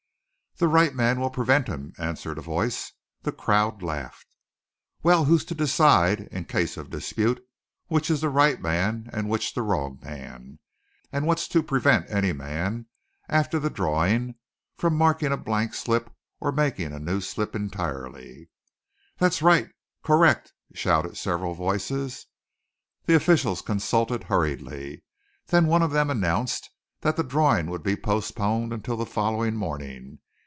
"The 0.57 0.67
right 0.67 0.93
man 0.93 1.19
will 1.19 1.31
prevent 1.31 1.67
him," 1.67 1.91
answered 1.97 2.37
a 2.37 2.41
voice. 2.41 2.91
The 3.23 3.31
crowd 3.31 3.81
laughed. 3.81 4.27
"Well, 5.01 5.25
who's 5.25 5.43
to 5.45 5.55
decide, 5.55 6.27
in 6.31 6.45
case 6.45 6.77
of 6.77 6.91
dispute, 6.91 7.43
which 7.87 8.11
is 8.11 8.21
the 8.21 8.29
right 8.29 8.61
man 8.61 9.09
and 9.11 9.27
which 9.27 9.55
the 9.55 9.63
wrong 9.63 9.97
man? 10.03 10.59
And 11.11 11.25
what's 11.25 11.47
to 11.47 11.63
prevent 11.63 12.11
any 12.11 12.31
man, 12.31 12.85
after 13.27 13.57
the 13.57 13.71
drawing, 13.71 14.35
from 14.77 14.95
marking 14.95 15.31
a 15.31 15.37
blank 15.37 15.73
slip 15.73 16.13
or 16.39 16.51
making 16.51 16.93
a 16.93 16.99
new 16.99 17.21
slip 17.21 17.55
entirely?" 17.55 18.49
"That's 19.17 19.41
right!" 19.41 19.67
"Correct!" 20.03 20.53
shouted 20.75 21.17
several 21.17 21.55
voices. 21.55 22.27
The 23.05 23.15
officials 23.15 23.63
consulted 23.63 24.25
hurriedly. 24.25 25.03
Then 25.47 25.65
one 25.65 25.81
of 25.81 25.89
them 25.89 26.11
announced 26.11 26.69
that 26.99 27.15
the 27.15 27.23
drawing 27.23 27.65
would 27.71 27.81
be 27.81 27.95
postponed 27.95 28.71
until 28.71 28.97
the 28.97 29.07
following 29.07 29.55
morning. 29.55 30.19